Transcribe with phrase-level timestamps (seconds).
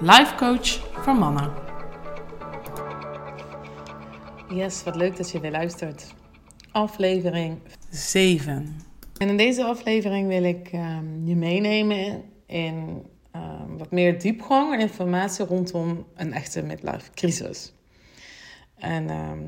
[0.00, 0.68] life coach
[1.02, 1.52] voor mannen.
[4.48, 6.14] Yes, wat leuk dat je weer luistert.
[6.72, 7.58] Aflevering
[7.90, 8.80] 7.
[9.18, 14.80] En in deze aflevering wil ik ehm, je meenemen in ehm, wat meer diepgang en
[14.80, 17.72] informatie rondom een echte midlife crisis.
[18.78, 19.38] En ehm,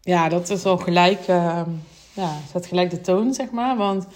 [0.00, 1.20] ja, dat is al gelijk,
[2.14, 3.76] ja, zet gelijk de toon, zeg maar.
[3.76, 4.06] Want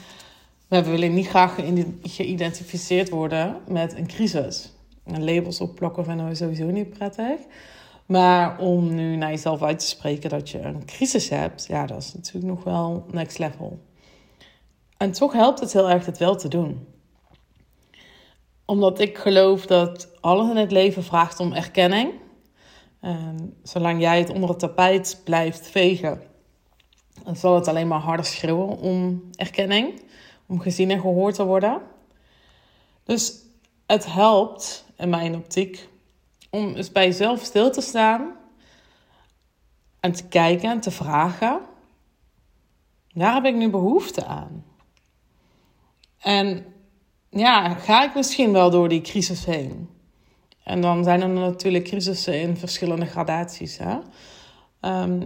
[0.69, 1.55] we willen niet graag
[2.03, 4.73] geïdentificeerd worden met een crisis.
[5.17, 7.41] Labels opplakken vinden we sowieso niet prettig.
[8.07, 12.03] Maar om nu naar jezelf uit te spreken dat je een crisis hebt, ja, dat
[12.03, 13.79] is natuurlijk nog wel next level.
[14.97, 16.87] En toch helpt het heel erg het wel te doen.
[18.65, 22.13] Omdat ik geloof dat alles in het leven vraagt om erkenning.
[23.01, 26.23] En zolang jij het onder het tapijt blijft vegen,
[27.25, 30.03] dan zal het alleen maar harder schreeuwen om erkenning
[30.49, 31.81] om gezien en gehoord te worden.
[33.05, 33.35] Dus
[33.87, 35.89] het helpt, in mijn optiek,
[36.51, 38.33] om eens bij jezelf stil te staan
[40.01, 41.61] en te kijken en te vragen:
[43.13, 44.65] waar heb ik nu behoefte aan?
[46.19, 46.67] En
[47.31, 49.89] ja, ga ik misschien wel door die crisis heen?
[50.65, 53.79] En dan zijn er natuurlijk crisissen in verschillende gradaties.
[53.79, 53.99] Hè?
[54.81, 55.23] Ehm,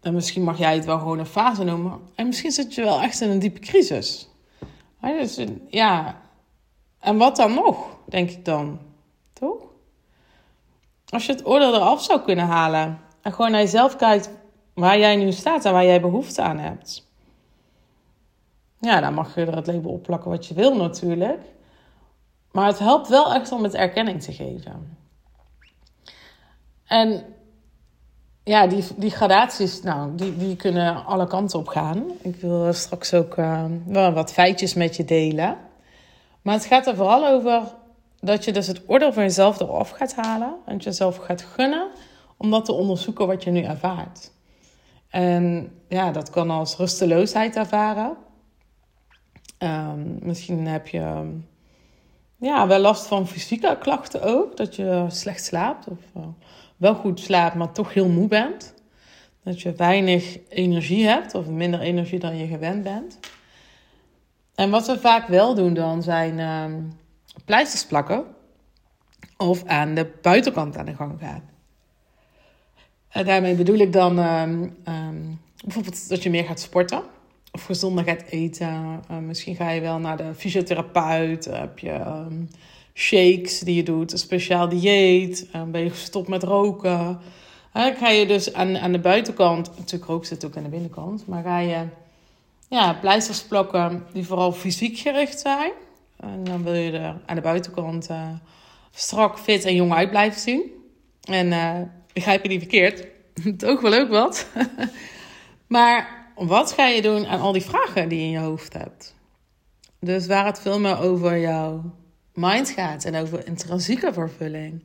[0.00, 2.00] en misschien mag jij het wel gewoon een fase noemen.
[2.14, 4.28] En misschien zit je wel echt in een diepe crisis.
[5.00, 6.20] Dus, ja,
[6.98, 8.78] en wat dan nog, denk ik dan.
[9.34, 9.62] Toch?
[11.08, 14.30] Als je het oordeel eraf zou kunnen halen en gewoon naar jezelf kijkt
[14.74, 17.06] waar jij nu staat en waar jij behoefte aan hebt.
[18.80, 21.40] Ja, dan mag je er het label op plakken wat je wil natuurlijk.
[22.50, 24.96] Maar het helpt wel echt om het erkenning te geven.
[26.84, 27.24] En
[28.44, 32.04] ja, die, die gradaties, nou, die, die kunnen alle kanten op gaan.
[32.22, 35.56] Ik wil straks ook uh, wel wat feitjes met je delen.
[36.42, 37.62] Maar het gaat er vooral over
[38.24, 40.54] dat je dus het oordeel van jezelf eraf gaat halen.
[40.66, 41.90] En jezelf gaat gunnen
[42.36, 44.32] om dat te onderzoeken wat je nu ervaart.
[45.08, 48.16] En ja, dat kan als rusteloosheid ervaren.
[49.58, 51.32] Um, misschien heb je
[52.36, 54.56] ja, wel last van fysieke klachten ook.
[54.56, 55.98] Dat je slecht slaapt of...
[56.16, 56.22] Uh,
[56.76, 58.74] wel goed slaapt, maar toch heel moe bent.
[59.42, 63.18] Dat je weinig energie hebt of minder energie dan je gewend bent.
[64.54, 66.84] En wat we vaak wel doen dan zijn uh,
[67.44, 68.24] pleisters plakken
[69.36, 71.42] of aan de buitenkant aan de gang gaan.
[73.08, 75.22] En daarmee bedoel ik dan ehm, ehm,
[75.64, 77.02] bijvoorbeeld dat je meer gaat sporten
[77.52, 79.02] of gezonder gaat eten.
[79.10, 81.44] Uh, misschien ga je wel naar de fysiotherapeut.
[81.44, 82.02] Heb je
[82.94, 87.18] shakes die je doet, een speciaal dieet, ben je gestopt met roken.
[87.72, 91.26] Dan ga je dus aan, aan de buitenkant, natuurlijk rook zit ook aan de binnenkant,
[91.26, 91.86] maar ga je
[92.68, 95.72] ja, pleisters plakken die vooral fysiek gericht zijn.
[96.26, 98.28] En dan wil je er aan de buitenkant uh,
[98.90, 100.72] strak, fit en jong uit blijven zien.
[101.20, 101.80] En uh,
[102.12, 103.06] begrijp je niet verkeerd,
[103.56, 104.48] toch wel ook wat.
[105.66, 109.14] maar wat ga je doen aan al die vragen die je in je hoofd hebt?
[109.98, 111.80] Dus waar het veel meer over jou
[112.34, 114.84] mind gaat en over intrinsieke vervulling,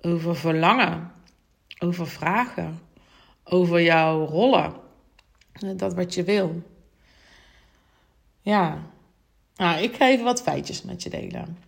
[0.00, 1.12] over verlangen,
[1.78, 2.80] over vragen,
[3.44, 4.74] over jouw rollen,
[5.76, 6.62] dat wat je wil.
[8.40, 8.82] Ja,
[9.56, 11.58] nou, ik ga even wat feitjes met je delen.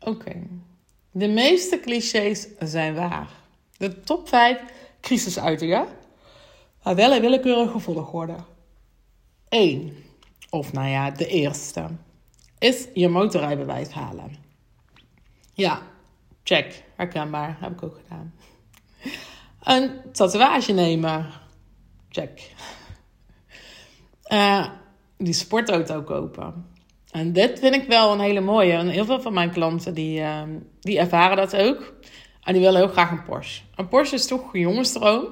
[0.00, 0.42] Oké,
[1.10, 3.30] de meeste clichés zijn waar.
[3.76, 4.60] De top 5
[5.00, 5.86] crisisuitingen,
[6.82, 8.36] maar wel in willekeurige volgorde.
[9.48, 9.96] 1.
[10.50, 11.86] Of nou ja, de eerste.
[12.58, 14.36] Is je motorrijbewijs halen.
[15.52, 15.82] Ja,
[16.42, 16.84] check.
[16.96, 17.56] Herkenbaar.
[17.60, 18.34] Heb ik ook gedaan.
[19.62, 21.30] Een tatoeage nemen.
[22.08, 22.54] Check.
[24.28, 24.68] Uh,
[25.16, 26.71] die sportauto kopen.
[27.12, 28.72] En dit vind ik wel een hele mooie.
[28.72, 30.42] En heel veel van mijn klanten die, uh,
[30.80, 31.94] die ervaren dat ook.
[32.42, 33.62] En die willen heel graag een Porsche.
[33.74, 35.26] Een Porsche is toch een jongensdroom.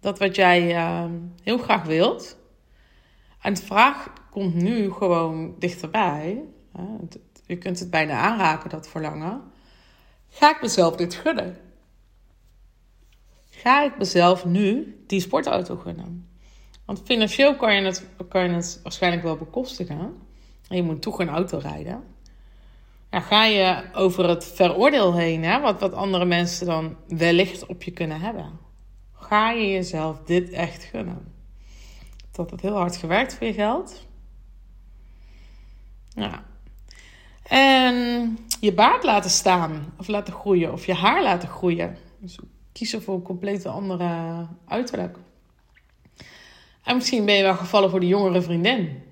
[0.00, 1.04] Dat wat jij uh,
[1.42, 2.36] heel graag wilt.
[3.40, 6.42] En de vraag komt nu gewoon dichterbij.
[7.46, 9.40] Je kunt het bijna aanraken, dat verlangen.
[10.28, 11.56] Ga ik mezelf dit gunnen?
[13.50, 16.28] Ga ik mezelf nu die sportauto gunnen?
[16.84, 20.30] Want financieel kan je het, kan je het waarschijnlijk wel bekostigen.
[20.68, 22.04] En je moet toch een auto rijden.
[23.10, 27.82] ja, ga je over het veroordeel heen, hè, wat, wat andere mensen dan wellicht op
[27.82, 28.58] je kunnen hebben.
[29.12, 31.32] Ga je jezelf dit echt gunnen?
[32.32, 34.06] Dat het heel hard gewerkt voor je geld.
[36.08, 36.44] Ja.
[37.42, 41.96] En je baard laten staan of laten groeien, of je haar laten groeien.
[42.18, 42.38] Dus
[42.72, 45.18] kiezen voor een compleet andere uiterlijk.
[46.82, 49.02] En misschien ben je wel gevallen voor de jongere vriendin.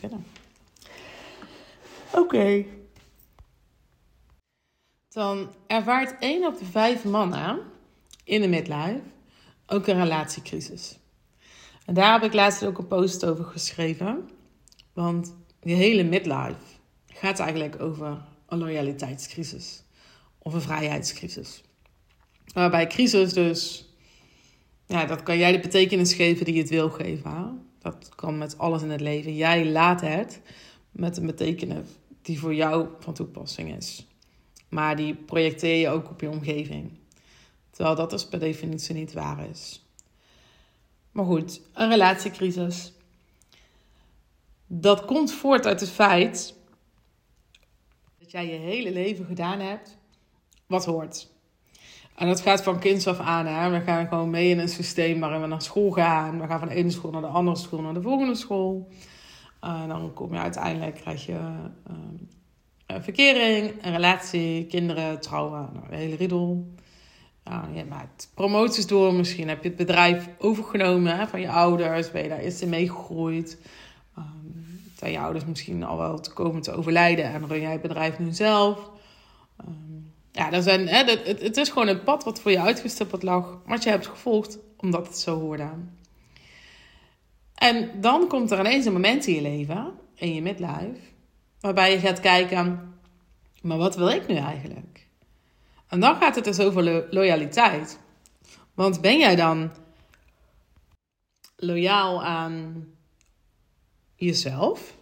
[0.00, 0.24] Kunnen.
[2.14, 2.64] Oké.
[5.08, 7.62] Dan ervaart 1 op de 5 mannen
[8.24, 9.02] in de midlife
[9.66, 10.98] ook een relatiecrisis.
[11.86, 14.28] En daar heb ik laatst ook een post over geschreven.
[14.92, 16.56] Want die hele midlife
[17.06, 19.82] gaat eigenlijk over een loyaliteitscrisis
[20.38, 21.62] of een vrijheidscrisis.
[22.52, 23.88] Waarbij crisis dus,
[24.86, 27.69] ja, dat kan jij de betekenis geven die je het wil geven.
[27.80, 29.34] Dat kan met alles in het leven.
[29.34, 30.40] Jij laat het
[30.90, 31.86] met een betekenis
[32.22, 34.06] die voor jou van toepassing is.
[34.68, 36.98] Maar die projecteer je ook op je omgeving.
[37.70, 39.84] Terwijl dat dus per definitie niet waar is.
[41.12, 42.92] Maar goed, een relatiecrisis.
[44.66, 46.54] Dat komt voort uit het feit
[48.18, 49.96] dat jij je hele leven gedaan hebt
[50.66, 51.28] wat hoort.
[52.20, 53.46] En dat gaat van kinds af aan.
[53.46, 53.70] Hè?
[53.70, 56.40] We gaan gewoon mee in een systeem waarin we naar school gaan.
[56.40, 58.88] We gaan van de ene school naar de andere school, naar de volgende school.
[59.60, 61.38] En dan kom je uiteindelijk, krijg je
[61.90, 66.74] uh, verkering, een relatie, kinderen, trouwen, nou, een hele riedel.
[67.44, 72.10] Ja, je maakt promoties door, misschien heb je het bedrijf overgenomen hè, van je ouders,
[72.10, 73.58] ben je daar eerst in meegegroeid.
[74.18, 77.82] Um, zijn je ouders misschien al wel te komen te overlijden en run jij het
[77.82, 78.90] bedrijf nu zelf.
[79.68, 79.99] Um,
[80.32, 83.58] ja, dat zijn, hè, het, het, is gewoon een pad wat voor je uitgestippeld lag,
[83.66, 85.68] wat je hebt gevolgd omdat het zo hoorde.
[87.54, 91.00] En dan komt er ineens een moment in je leven, in je midlife,
[91.60, 92.94] waarbij je gaat kijken,
[93.62, 95.06] maar wat wil ik nu eigenlijk?
[95.88, 97.98] En dan gaat het dus over loyaliteit.
[98.74, 99.70] Want ben jij dan
[101.56, 102.86] loyaal aan
[104.14, 104.94] jezelf?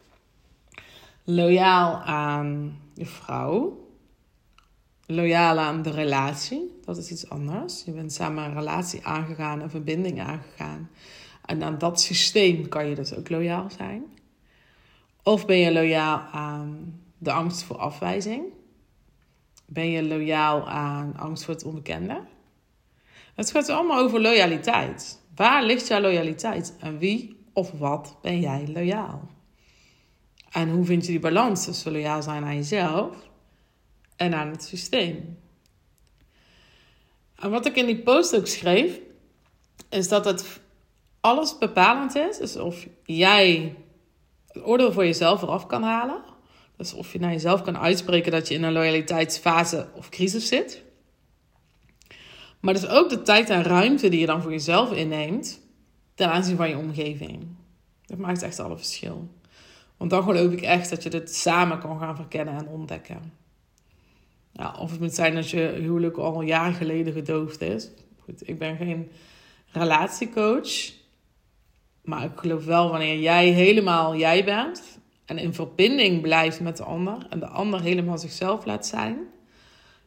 [1.25, 3.88] Loyaal aan je vrouw?
[5.11, 6.79] Loyaal aan de relatie?
[6.85, 7.83] Dat is iets anders.
[7.85, 10.91] Je bent samen een relatie aangegaan, een verbinding aangegaan.
[11.45, 14.05] En aan dat systeem kan je dus ook loyaal zijn.
[15.23, 18.45] Of ben je loyaal aan de angst voor afwijzing?
[19.67, 22.21] Ben je loyaal aan angst voor het onbekende?
[23.35, 25.21] Het gaat allemaal over loyaliteit.
[25.35, 26.77] Waar ligt jouw loyaliteit?
[26.81, 29.29] En wie of wat ben jij loyaal?
[30.51, 33.28] En hoe vind je die balans tussen loyaal zijn aan jezelf
[34.19, 35.39] en aan het systeem?
[37.35, 39.01] En wat ik in die post ook schreef,
[39.89, 40.61] is dat het
[41.21, 42.39] alles bepalend is.
[42.39, 43.77] Dus of jij
[44.47, 46.23] het oordeel voor jezelf eraf kan halen.
[46.77, 50.83] Dus of je naar jezelf kan uitspreken dat je in een loyaliteitsfase of crisis zit.
[52.61, 55.61] Maar dus ook de tijd en ruimte die je dan voor jezelf inneemt
[56.15, 57.47] ten aanzien van je omgeving.
[58.07, 59.29] Dat maakt echt alle verschil.
[59.97, 63.33] Want dan geloof ik echt dat je dit samen kan gaan verkennen en ontdekken.
[64.59, 67.91] Ja, of het moet zijn dat je huwelijk al jaren geleden gedoofd is.
[68.19, 69.11] Goed, ik ben geen
[69.73, 70.93] relatiecoach.
[72.03, 76.83] Maar ik geloof wel wanneer jij helemaal jij bent en in verbinding blijft met de
[76.83, 79.19] ander en de ander helemaal zichzelf laat zijn,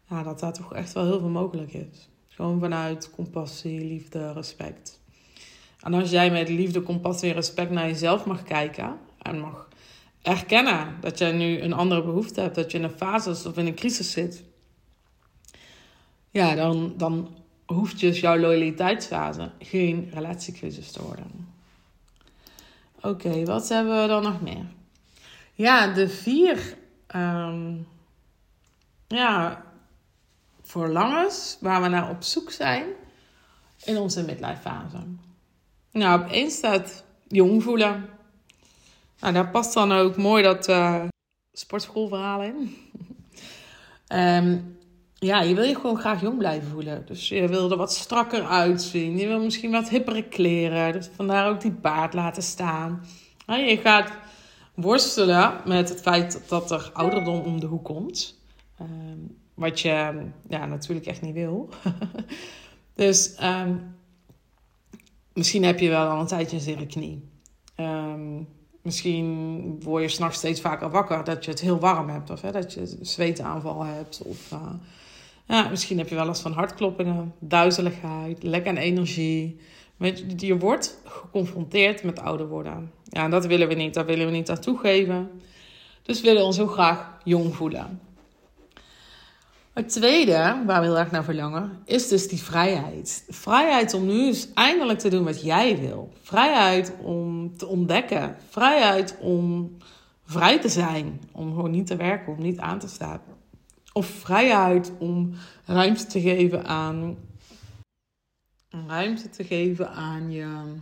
[0.10, 2.10] ja, dat daar toch echt wel heel veel mogelijk is.
[2.28, 5.00] Gewoon vanuit compassie, liefde, respect.
[5.80, 9.68] En als jij met liefde, compassie en respect naar jezelf mag kijken en mag
[10.22, 13.66] erkennen dat jij nu een andere behoefte hebt, dat je in een fase of in
[13.66, 14.44] een crisis zit,
[16.30, 17.36] ja, dan, dan
[17.66, 21.50] hoeft dus jouw loyaliteitsfase geen relatiecrisis te worden.
[23.02, 24.66] Oké, wat hebben we dan nog meer?
[25.54, 26.78] Ja, de vier
[27.16, 27.88] um,
[29.08, 29.64] ja,
[30.62, 32.86] verlangens waar we naar op zoek zijn
[33.84, 34.98] in onze midlife fase.
[35.92, 38.10] Nou, op één staat jong voelen.
[39.22, 41.04] Nou, daar past dan ook mooi dat uh,
[41.52, 42.76] sportschoolverhaal in.
[44.14, 44.78] um,
[45.30, 47.06] ja, je wil je gewoon graag jong blijven voelen.
[47.06, 49.18] Dus je wil er wat strakker uitzien.
[49.18, 50.94] Je wil misschien wat hippere kleren.
[50.94, 53.06] Dus vandaar ook die baard laten staan.
[53.46, 54.12] Je gaat
[54.76, 58.40] worstelen met het feit dat er ouderdom om de hoek komt.
[58.78, 59.20] Ehm,
[59.54, 61.70] wat je ja, natuurlijk echt niet wil.
[62.94, 63.76] dus ehm,
[65.34, 67.30] misschien heb je wel al een tijdje een zere knie.
[68.82, 72.30] Misschien word je s'nachts steeds vaker wakker dat je het heel warm hebt.
[72.30, 74.22] Of hè, dat je zweetaanval hebt.
[74.26, 74.60] Of uh,
[75.46, 79.60] ja, misschien heb je wel last van hartkloppingen, duizeligheid, lek aan energie.
[80.38, 82.92] Je wordt geconfronteerd met ouder worden.
[83.04, 83.94] Ja, dat willen we niet.
[83.94, 85.30] Dat willen we niet aan toegeven.
[86.02, 88.00] Dus we willen ons ook graag jong voelen.
[89.74, 93.26] Het tweede, waar we heel erg naar verlangen, is dus die vrijheid.
[93.30, 96.14] Vrijheid om nu eens eindelijk te doen wat jij wil.
[96.22, 98.36] Vrijheid om te ontdekken.
[98.50, 99.78] Vrijheid om
[100.24, 101.22] vrij te zijn.
[101.32, 103.22] Om gewoon niet te werken, om niet aan te staan.
[103.94, 105.34] Of vrijheid om
[105.66, 107.18] ruimte te geven aan.
[108.88, 110.76] Ruimte te geven aan je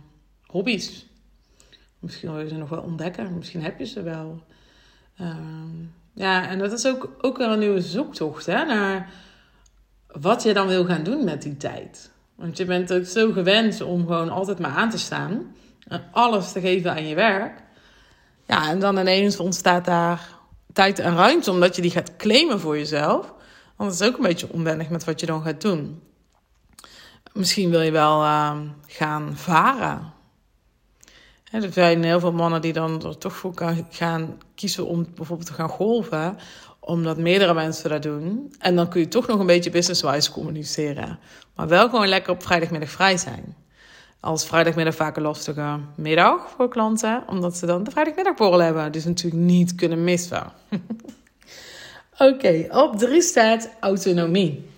[0.46, 1.06] hobby's.
[1.98, 3.36] Misschien wil je ze nog wel ontdekken.
[3.36, 4.42] Misschien heb je ze wel.
[5.16, 9.10] Ehm, ja, en dat is ook, ook wel een nieuwe zoektocht hè, naar
[10.06, 12.10] wat je dan wil gaan doen met die tijd.
[12.34, 15.54] Want je bent ook zo gewend om gewoon altijd maar aan te staan.
[15.86, 17.62] En alles te geven aan je werk.
[18.46, 20.28] Ja, en dan ineens ontstaat daar
[20.72, 23.34] tijd en ruimte omdat je die gaat claimen voor jezelf.
[23.76, 26.02] Want dat is ook een beetje onwennig met wat je dan gaat doen.
[27.32, 30.12] Misschien wil je wel uh, gaan varen.
[31.50, 33.52] Er zijn heel veel mannen die dan er toch voor
[33.90, 36.38] gaan kiezen om bijvoorbeeld te gaan golven,
[36.80, 38.54] omdat meerdere mensen dat doen.
[38.58, 41.18] En dan kun je toch nog een beetje business-wise communiceren.
[41.54, 43.56] Maar wel gewoon lekker op vrijdagmiddag vrij zijn.
[44.20, 48.92] Als vrijdagmiddag vaak een lastige middag voor klanten, omdat ze dan de vrijdagmiddagborrel hebben.
[48.92, 50.52] Dus natuurlijk niet kunnen missen.
[52.18, 54.68] Oké, op drie staat autonomie.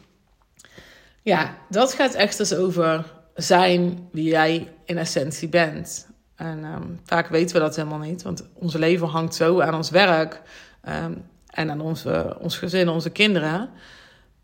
[1.22, 6.06] Ja, dat gaat echt dus over zijn wie jij in essentie bent.
[6.42, 9.90] En ehm, vaak weten we dat helemaal niet, want ons leven hangt zo aan ons
[9.90, 10.42] werk
[10.80, 11.12] ehm,
[11.46, 13.70] en aan onze, ons gezin, onze kinderen,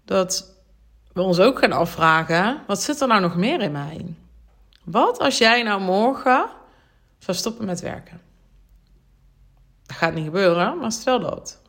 [0.05, 0.55] dat
[1.13, 4.15] we ons ook gaan afvragen: wat zit er nou nog meer in mij?
[4.85, 6.47] Wat als jij nou morgen
[7.19, 8.21] zou stoppen met werken?
[9.87, 11.61] Dat gaat niet gebeuren, maar stel dat.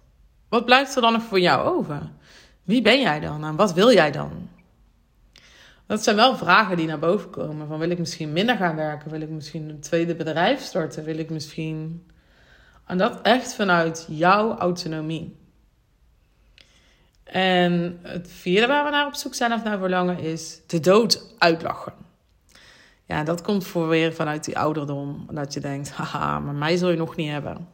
[0.50, 2.02] Wat blijft er dan nog voor jou over?
[2.64, 4.49] Wie ben jij dan en wat wil jij dan?
[5.90, 7.68] Dat zijn wel vragen die naar boven komen.
[7.68, 9.12] Van wil ik misschien minder gaan werken?
[9.12, 11.04] Wil ik misschien een tweede bedrijf starten?
[11.04, 12.08] Wil ik misschien.
[12.86, 15.38] En dat echt vanuit jouw autonomie.
[17.24, 21.36] En het vierde waar we naar op zoek zijn of naar verlangen is de dood
[21.38, 21.94] uitlachen.
[23.06, 25.28] Ja, dat komt voor weer vanuit die ouderdom.
[25.32, 27.68] Dat je denkt, haha, maar mij zul je nog niet hebben.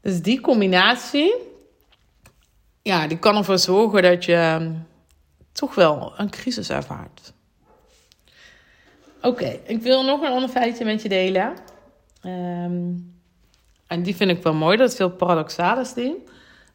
[0.00, 1.34] Dus die combinatie,
[2.82, 4.70] ja, die kan ervoor zorgen dat je
[5.56, 7.32] toch wel een crisis ervaart.
[9.22, 11.52] Oké, ik wil nog een ander feitje met je delen.
[12.20, 12.92] Ehm,
[13.86, 15.10] en die vind ik wel mooi, dat veel
[15.94, 16.24] die.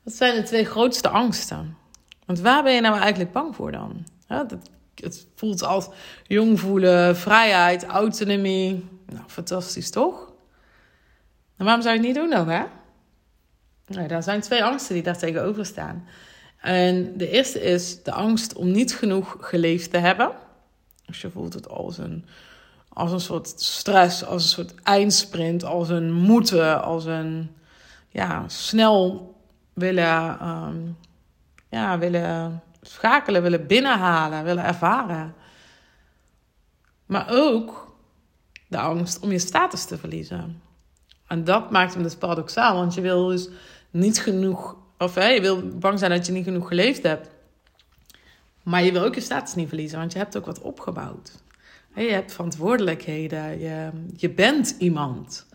[0.04, 1.78] Wat zijn de twee grootste angsten?
[2.26, 4.06] Want waar ben je nou eigenlijk bang voor dan?
[4.28, 4.56] Dat,
[4.96, 5.90] het voelt als
[6.24, 8.90] jong voelen, vrijheid, autonomie.
[9.06, 10.32] Nou, fantastisch toch?
[11.58, 12.64] Waarom zou je het niet doen dan, hè?
[13.88, 16.08] Nou, daar zijn twee angsten die daar tegenover staan.
[16.62, 20.32] En de eerste is de angst om niet genoeg geleefd te hebben.
[21.06, 22.26] Dus je voelt het als een,
[22.90, 27.56] als een soort stress, als een soort eindsprint, als een moeten, als een
[28.10, 29.36] ja, snel
[29.74, 30.98] willen, um,
[31.70, 35.34] ja, willen schakelen, willen binnenhalen, willen ervaren.
[37.06, 37.96] Maar ook
[38.68, 40.62] de angst om je status te verliezen.
[41.28, 43.50] En dat maakt hem dus paradoxaal, want je wil dus
[43.90, 47.30] niet genoeg of je wil bang zijn dat je niet genoeg geleefd hebt.
[48.64, 51.32] Maar je wil ook je status niet verliezen, want je hebt ook wat opgebouwd.
[51.96, 55.46] Je hebt verantwoordelijkheden, je, je bent iemand.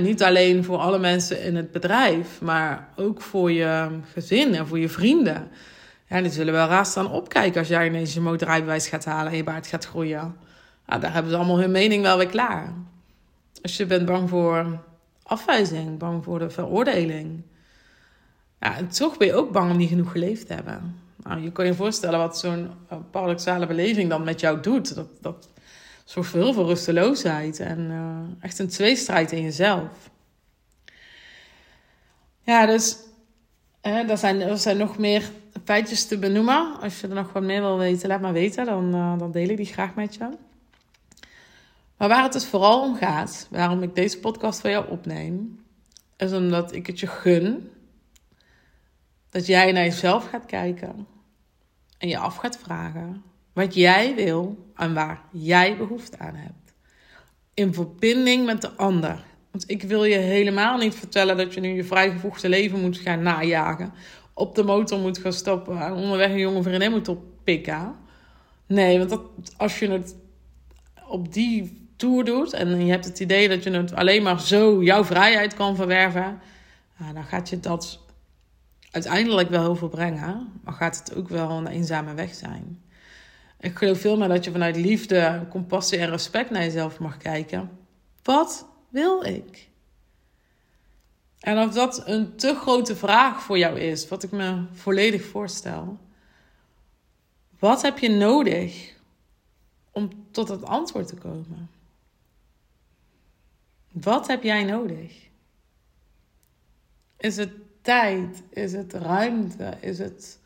[0.00, 4.78] Niet alleen voor alle mensen in het bedrijf, maar ook voor je gezin en voor
[4.78, 5.50] je vrienden.
[6.08, 9.36] Ja, die zullen wel raar staan opkijken als jij ineens je motorrijbewijs gaat halen en
[9.36, 10.36] je baard gaat groeien.
[10.86, 12.72] Ja, daar hebben ze allemaal hun mening wel weer klaar.
[13.62, 14.78] Als je bent bang voor
[15.22, 17.42] afwijzing, bang voor de veroordeling,
[18.62, 21.00] ja, en toch ben je ook bang om niet genoeg geleefd te hebben.
[21.22, 24.94] Nou, je kan je voorstellen wat zo'n eh, paradoxale beleving dan met jou doet.
[24.94, 25.48] Dat, dat
[26.04, 30.10] zorgt voor heel veel rusteloosheid en uh, echt een tweestrijd in jezelf.
[32.42, 32.96] Ja, dus
[33.80, 35.30] hè, er, zijn, er zijn nog meer
[35.64, 36.80] feitjes te benoemen.
[36.80, 38.64] Als je er nog wat meer wil weten, laat maar weten.
[38.66, 40.28] Dan, uh, dan deel ik die graag met je.
[41.96, 45.60] Maar waar het dus vooral om gaat, waarom ik deze podcast voor jou opneem,
[46.16, 47.70] is omdat ik het je gun
[49.32, 51.06] dat jij naar jezelf gaat kijken
[51.98, 53.22] en je af gaat vragen
[53.52, 56.74] wat jij wil en waar jij behoefte aan hebt.
[57.54, 59.24] In verbinding met de ander.
[59.50, 63.22] Want ik wil je helemaal niet vertellen dat je nu je vrijgevoegde leven moet gaan
[63.22, 63.92] najagen.
[64.34, 67.94] Op de motor moet gaan stoppen en onderweg een jonge vriendin moet oppikken.
[68.66, 69.22] Nee, want dat,
[69.56, 70.16] als je het
[71.08, 74.82] op die tour doet en je hebt het idee dat je het alleen maar zo
[74.82, 76.40] jouw vrijheid kan verwerven,
[77.14, 78.00] dan gaat je dat
[78.92, 82.82] uiteindelijk wel heel veel brengen, maar gaat het ook wel een eenzame weg zijn.
[83.60, 87.70] Ik geloof veel meer dat je vanuit liefde, compassie en respect naar jezelf mag kijken.
[88.22, 89.70] Wat wil ik?
[91.40, 95.98] En of dat een te grote vraag voor jou is, wat ik me volledig voorstel.
[97.58, 98.96] Wat heb je nodig
[99.90, 101.70] om tot het antwoord te komen?
[103.92, 105.28] Wat heb jij nodig?
[107.16, 107.50] Is het
[107.82, 108.42] tijd?
[108.50, 109.76] Is het ruimte?
[109.80, 110.38] Is het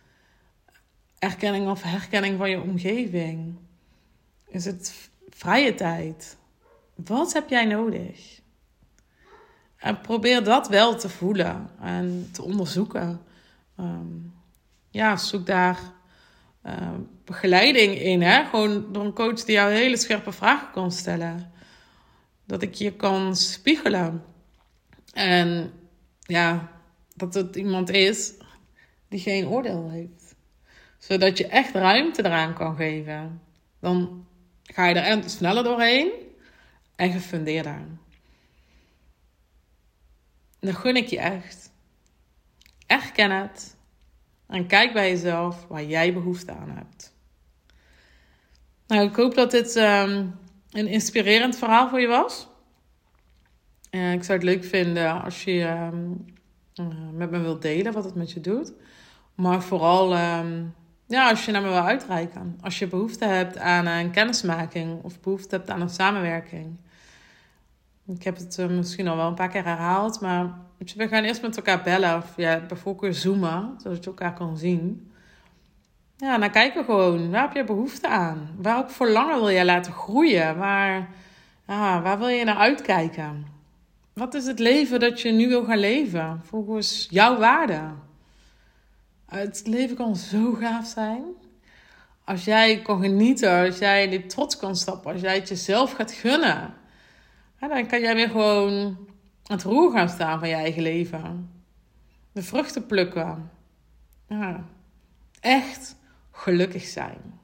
[1.18, 3.56] erkenning of herkenning van je omgeving?
[4.48, 6.36] Is het vrije tijd?
[6.94, 8.40] Wat heb jij nodig?
[9.76, 13.20] En probeer dat wel te voelen en te onderzoeken.
[13.76, 14.16] Ehm,
[14.90, 15.78] ja, zoek daar
[16.66, 16.90] uh,
[17.24, 18.22] begeleiding in.
[18.22, 18.44] Hè?
[18.44, 21.52] Gewoon door een coach die jou hele scherpe vragen kan stellen.
[22.44, 24.24] Dat ik je kan spiegelen.
[25.12, 25.72] En
[26.20, 26.75] ja,
[27.16, 28.32] dat het iemand is
[29.08, 30.34] die geen oordeel heeft.
[30.98, 33.42] Zodat je echt ruimte eraan kan geven.
[33.80, 34.26] Dan
[34.62, 36.12] ga je er sneller doorheen
[36.96, 37.86] en gefundeerder.
[40.60, 41.72] Dan gun ik je echt.
[42.86, 43.76] Erken het.
[44.46, 47.14] En kijk bij jezelf waar jij behoefte aan hebt.
[48.86, 50.38] Nou, ik hoop dat dit um,
[50.70, 52.48] een inspirerend verhaal voor je was.
[53.90, 56.35] Uh, ik zou het leuk vinden als je um,
[56.80, 58.72] uh, met me wilt delen wat het met je doet.
[59.34, 60.74] Maar vooral um,
[61.06, 62.58] ja, als je naar me wil uitreiken.
[62.60, 66.76] Als je behoefte hebt aan een kennismaking of behoefte hebt aan een samenwerking.
[68.06, 71.42] Ik heb het uh, misschien al wel een paar keer herhaald, maar we gaan eerst
[71.42, 75.10] met elkaar bellen of ja, bijvoorbeeld zoomen, zodat je elkaar kan zien.
[76.16, 78.48] Ja, dan kijken we gewoon, waar heb je behoefte aan?
[78.60, 80.56] Welk verlangen wil jij laten groeien?
[80.56, 81.08] Waar,
[82.02, 83.55] waar wil je naar uitkijken?
[84.18, 86.40] Wat is het leven dat je nu wil gaan leven?
[86.44, 87.80] Volgens jouw waarde.
[89.26, 91.24] Het leven kan zo gaaf zijn.
[92.24, 96.12] Als jij kan genieten, als jij die trots kan stappen, als jij het jezelf gaat
[96.12, 96.74] gunnen.
[97.60, 98.98] dan kan jij weer gewoon
[99.46, 101.50] het roer gaan staan van je eigen leven.
[102.32, 103.50] De vruchten plukken.
[105.40, 105.96] Echt
[106.32, 107.40] gelukkig zijn.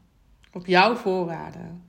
[0.52, 1.84] Op jouw voorwaarden.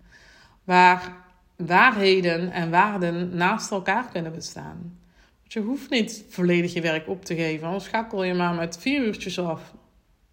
[0.63, 1.22] Waar
[1.65, 4.99] waarheden en waarden naast elkaar kunnen bestaan.
[5.39, 7.67] Want je hoeft niet volledig je werk op te geven.
[7.67, 9.73] Anders schakel je maar met vier uurtjes af.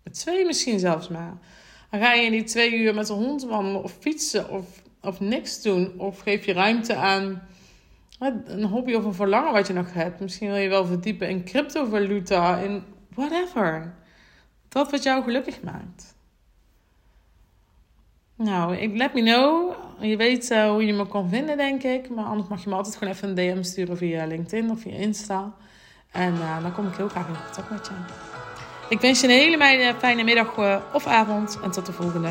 [0.03, 1.39] Met twee misschien zelfs maar.
[1.91, 5.21] Dan ga je in die twee uur met een hond wandelen of fietsen of, of
[5.21, 5.99] niks doen.
[5.99, 7.43] Of geef je ruimte aan
[8.45, 10.21] een hobby of een verlangen wat je nog hebt.
[10.21, 12.83] Misschien wil je wel verdiepen in cryptovaluta, in
[13.15, 13.95] whatever.
[14.69, 16.15] Dat wat jou gelukkig maakt.
[18.43, 19.73] Nou, let me know.
[19.99, 22.11] Je weet uh, hoe je me kan vinden, denk ik.
[22.11, 24.97] Maar anders mag je me altijd gewoon even een DM sturen via LinkedIn of via
[24.97, 25.53] Insta.
[26.11, 27.93] En uh, dan kom ik heel graag in contact met je.
[28.89, 32.29] Ik wens je een hele fijne middag eh, of avond en tot de volgende.